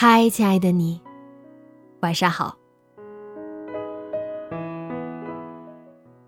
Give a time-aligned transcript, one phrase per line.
[0.00, 1.02] 嗨，亲爱的你，
[2.02, 2.56] 晚上好。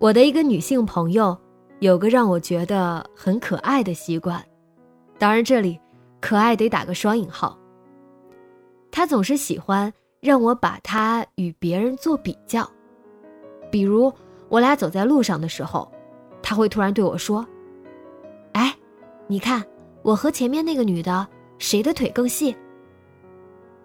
[0.00, 1.38] 我的一个女性朋友
[1.78, 4.44] 有个让我觉得很可爱的习惯，
[5.20, 5.78] 当然这里
[6.20, 7.56] “可爱”得打个双引号。
[8.90, 12.68] 她总是喜欢让我把她与别人做比较，
[13.70, 14.12] 比如
[14.48, 15.88] 我俩走在路上的时候，
[16.42, 17.46] 她会突然对我说
[18.50, 18.74] ：“哎，
[19.28, 19.64] 你看
[20.02, 21.24] 我和前面那个女的
[21.58, 22.52] 谁的腿更细？”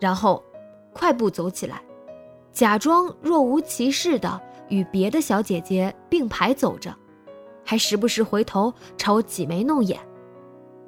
[0.06, 0.44] 然后，
[0.94, 1.82] 快步走起来，
[2.52, 4.40] 假装若无其事的
[4.70, 6.96] 与别的小姐姐并排走着，
[7.66, 10.00] 还时不时回头朝我挤眉弄眼，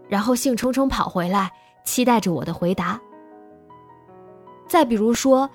[0.07, 1.51] 然后兴冲冲跑回来，
[1.83, 3.01] 期待着我的回答。
[4.67, 5.49] 再比如说，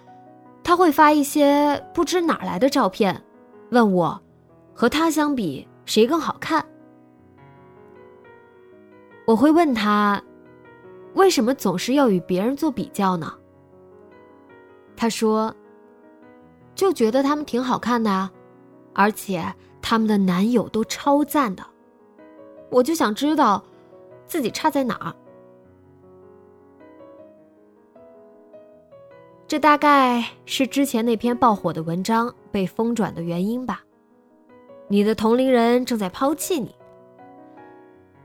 [0.65, 3.23] 他会发一些不知哪来的照片，
[3.71, 4.21] 问我，
[4.75, 6.67] 和他相比谁更好看？
[9.25, 10.21] 我会问他，
[11.15, 13.33] 为什么总是要与别人做比较呢？
[14.97, 15.55] 他说
[16.75, 18.31] ：“就觉得他们挺好看的啊，
[18.95, 19.45] 而且
[19.81, 21.65] 他们的男友都超赞的。
[22.71, 23.63] 我就想知道，
[24.27, 25.15] 自己差在哪儿。
[29.49, 33.83] 这大概是之前那篇爆火的文章被疯转的原因吧。
[34.89, 36.75] 你的同龄人正在抛弃你，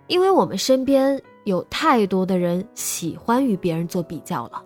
[0.07, 4.63] 因为我们身边有太多的人喜欢与别人做比较了。”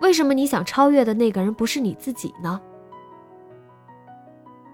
[0.00, 2.60] 为什么你想超越的那个人不是你自己呢？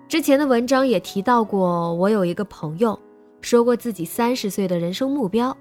[0.08, 2.98] 之前的文章也提到过，我有一个朋友
[3.40, 5.54] 说过自己三十岁的人生目标，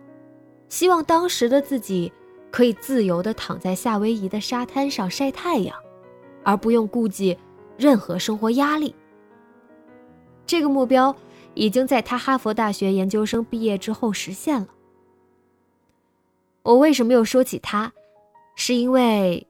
[0.69, 2.13] 希望当时的自己
[2.51, 5.75] 可以自由的躺在夏威夷的沙滩上晒太阳，
[6.43, 7.35] 而不用顾忌
[7.75, 8.93] 任何生活压力。
[10.45, 11.13] 这个目标
[11.55, 14.67] 已经在他哈佛大学研究生毕业之后实现了。
[16.61, 17.91] 我为什么又说起他？
[18.55, 19.45] 是因为。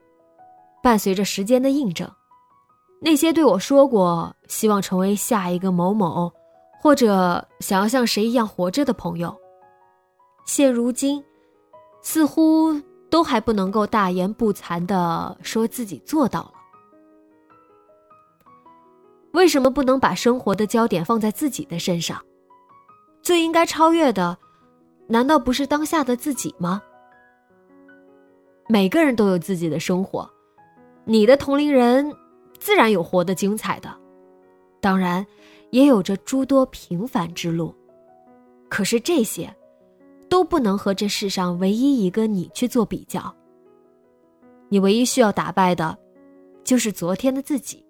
[0.86, 2.08] 伴随着时间的印证，
[3.02, 6.32] 那些对我说过希望成为下一个某某，
[6.80, 9.36] 或者想要像谁一样活着的朋友，
[10.46, 11.26] 现如今
[12.04, 12.80] 似乎
[13.10, 16.52] 都还不能够大言不惭的说自己做到了。
[19.32, 22.24] 为什么不能把生活的焦点放在自己的身上？
[23.24, 24.38] 最应该超越的，
[25.08, 26.80] 难道不是当下的自己吗？
[28.70, 30.30] 每个人都有自己的生活。
[31.06, 32.12] 你的同龄人
[32.60, 33.96] 自然有活得精彩的，
[34.82, 35.26] 当然
[35.70, 37.74] 也有着诸多平凡之路，
[38.70, 39.54] 可是这些
[40.28, 43.34] 都不能和这世上唯一一个你去做比较。
[44.68, 45.96] 你唯一需要打败的，
[46.64, 47.86] 就是昨天的自己。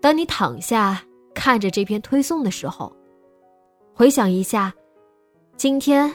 [0.00, 1.02] 当你躺下
[1.34, 2.90] 看着这篇推送的时候，
[3.94, 4.72] 回想一下，
[5.56, 6.10] 今天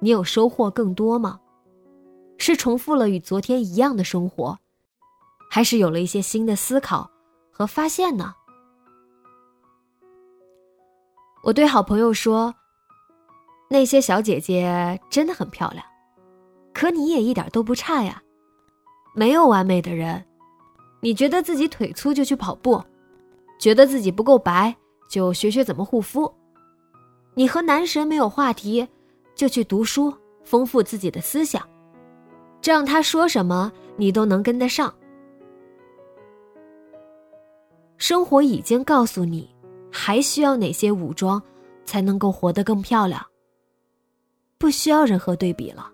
[0.00, 1.40] 你有收获更多吗？
[2.46, 4.58] 是重复了与昨天一样的生活，
[5.50, 7.10] 还是有了一些新的思考
[7.50, 8.34] 和发现呢？
[11.42, 12.54] 我对好朋友说
[13.70, 15.82] ：“那些小姐姐真的很漂亮，
[16.74, 18.22] 可你也一点都不差呀。
[19.14, 20.22] 没有完美的人，
[21.00, 22.84] 你觉得自己腿粗就去跑步，
[23.58, 24.76] 觉得自己不够白
[25.08, 26.30] 就学学怎么护肤。
[27.32, 28.86] 你和男神没有话题，
[29.34, 30.12] 就去读书，
[30.44, 31.66] 丰富自己的思想。”
[32.64, 34.94] 这样他说什么你都能跟得上。
[37.98, 39.54] 生活已经告诉你，
[39.92, 41.42] 还需要哪些武装
[41.84, 43.22] 才能够活得更漂亮。
[44.56, 45.92] 不需要任何对比了。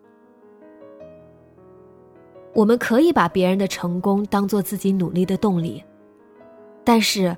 [2.55, 5.83] 我们可以把别人的成功当做自己努力的动力，
[6.85, 7.37] 但是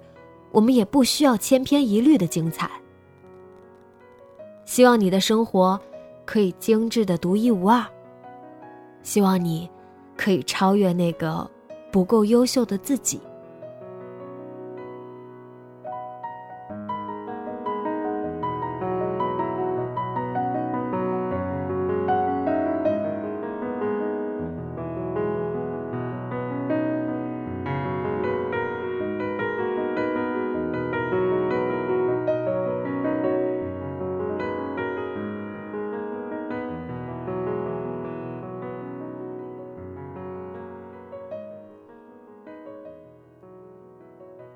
[0.50, 2.70] 我们也不需要千篇一律的精彩。
[4.66, 5.80] 希望你的生活
[6.26, 7.82] 可以精致的独一无二。
[9.02, 9.68] 希望你
[10.16, 11.48] 可以超越那个
[11.90, 13.20] 不够优秀的自己。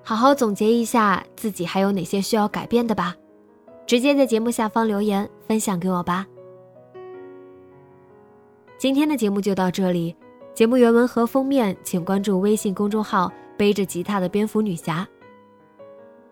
[0.08, 3.12] 好好总结一下自己还有哪些需要改变的吧，
[3.88, 6.24] 直接在节目下方留言分享给我吧。
[8.78, 10.14] 今天的节目就到这里，
[10.54, 15.04] 节目原文和封面请关注微信公众号“背着吉他的蝙蝠女侠”。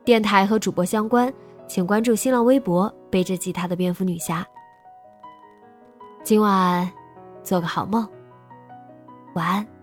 [0.05, 1.35] 电台和主播相关，
[1.67, 4.47] 请关注新浪微博“背着吉他的蝙蝠女侠”。
[6.23, 6.89] 今晚
[7.43, 8.09] 做个好梦，
[9.35, 9.74] 晚安。